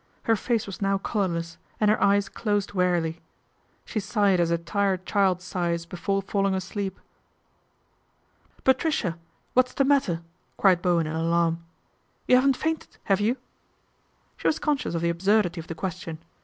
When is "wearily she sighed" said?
2.73-4.39